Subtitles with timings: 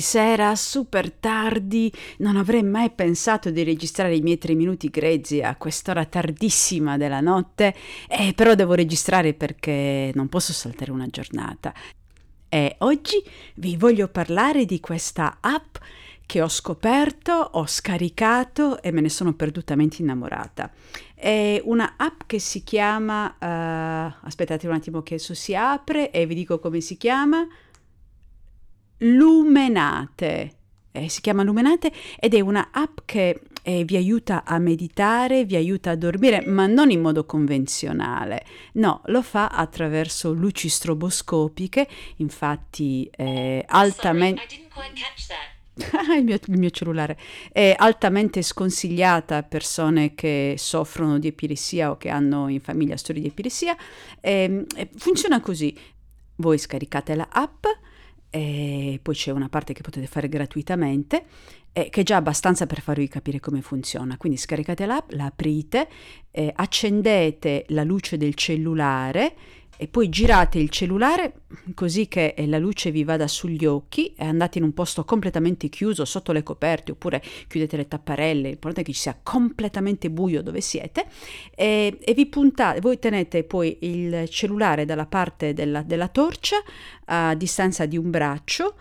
[0.00, 5.56] Sera, super tardi, non avrei mai pensato di registrare i miei tre minuti grezzi a
[5.56, 7.74] quest'ora tardissima della notte,
[8.08, 11.72] eh, però devo registrare perché non posso saltare una giornata.
[12.48, 13.22] E oggi
[13.56, 15.76] vi voglio parlare di questa app
[16.28, 20.70] che ho scoperto, ho scaricato e me ne sono perdutamente innamorata.
[21.14, 26.26] È una app che si chiama, uh, aspettate un attimo che esso si apre e
[26.26, 27.46] vi dico come si chiama.
[28.98, 30.52] Lumenate.
[30.90, 35.56] Eh, si chiama Lumenate ed è una app che eh, vi aiuta a meditare, vi
[35.56, 38.44] aiuta a dormire, ma non in modo convenzionale.
[38.74, 44.42] No, lo fa attraverso luci stroboscopiche, infatti eh, altamente...
[46.16, 47.16] il, mio, il, mio, cellulare
[47.52, 53.22] è altamente sconsigliata a persone che soffrono di epilessia o che hanno in famiglia storie
[53.22, 53.76] di epilessia.
[54.20, 55.76] E, e funziona così:
[56.36, 57.64] voi scaricate la app
[58.30, 61.24] e poi c'è una parte che potete fare gratuitamente,
[61.72, 64.16] eh, che è già abbastanza per farvi capire come funziona.
[64.16, 65.88] Quindi scaricate l'app, la aprite,
[66.30, 69.34] eh, accendete la luce del cellulare
[69.78, 71.42] e poi girate il cellulare
[71.74, 75.68] così che eh, la luce vi vada sugli occhi e andate in un posto completamente
[75.68, 80.42] chiuso sotto le coperte oppure chiudete le tapparelle, l'importante è che ci sia completamente buio
[80.42, 81.06] dove siete
[81.54, 86.56] e, e vi puntate, voi tenete poi il cellulare dalla parte della, della torcia
[87.06, 88.74] a distanza di un braccio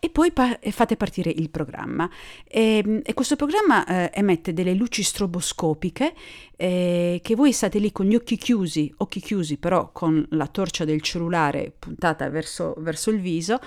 [0.00, 2.08] e poi pa- fate partire il programma.
[2.44, 6.14] E, ehm, e questo programma eh, emette delle luci stroboscopiche
[6.56, 10.84] eh, che voi state lì con gli occhi chiusi, occhi chiusi però con la torcia
[10.84, 13.58] del cellulare puntata verso, verso il viso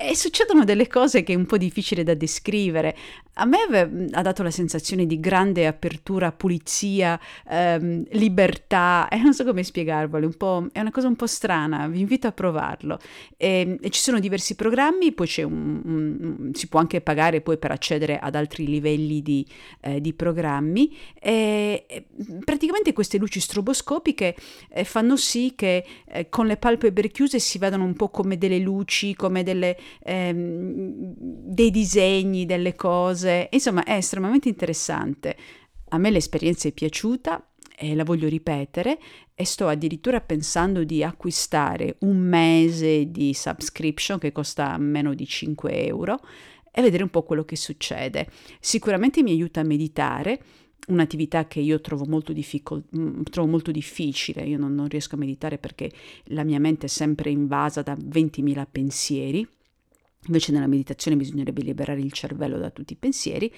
[0.00, 2.96] e succedono delle cose che è un po' difficile da descrivere.
[3.34, 7.18] A me ha dato la sensazione di grande apertura, pulizia,
[7.48, 11.98] ehm, libertà, e non so come spiegarvelo, un è una cosa un po' strana, vi
[11.98, 13.00] invito a provarlo.
[13.36, 17.72] E, e ci sono diversi programmi, poi un, un, si può anche pagare poi per
[17.72, 19.44] accedere ad altri livelli di,
[19.80, 20.96] eh, di programmi.
[21.20, 22.06] E,
[22.44, 24.36] praticamente queste luci stroboscopiche
[24.70, 28.58] eh, fanno sì che eh, con le palpebre chiuse si vedano un po' come delle
[28.60, 35.36] luci, come delle ehm, dei disegni, delle cose, insomma è estremamente interessante.
[35.90, 37.42] A me l'esperienza è piaciuta
[37.80, 38.98] e la voglio ripetere
[39.34, 45.86] e sto addirittura pensando di acquistare un mese di subscription che costa meno di 5
[45.86, 46.18] euro
[46.72, 48.28] e vedere un po' quello che succede.
[48.58, 50.42] Sicuramente mi aiuta a meditare,
[50.88, 55.18] un'attività che io trovo molto, difficol- mm, trovo molto difficile, io non, non riesco a
[55.18, 55.90] meditare perché
[56.26, 59.46] la mia mente è sempre invasa da 20.000 pensieri
[60.28, 63.52] Invece nella meditazione bisognerebbe liberare il cervello da tutti i pensieri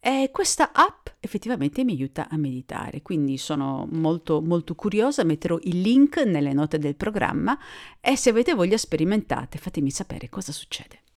[0.00, 5.80] e questa app effettivamente mi aiuta a meditare, quindi sono molto molto curiosa, metterò il
[5.80, 7.58] link nelle note del programma
[8.00, 11.03] e se avete voglia sperimentate, fatemi sapere cosa succede.